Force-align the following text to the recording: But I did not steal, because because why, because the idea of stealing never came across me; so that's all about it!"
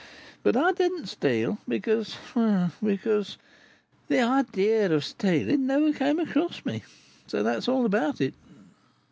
But 0.41 0.57
I 0.57 0.71
did 0.71 0.91
not 0.93 1.07
steal, 1.09 1.59
because 1.67 2.15
because 2.33 2.33
why, 2.33 2.69
because 2.83 3.37
the 4.07 4.19
idea 4.19 4.91
of 4.91 5.03
stealing 5.05 5.67
never 5.67 5.93
came 5.93 6.17
across 6.19 6.65
me; 6.65 6.81
so 7.27 7.43
that's 7.43 7.67
all 7.67 7.85
about 7.85 8.19
it!" 8.19 8.33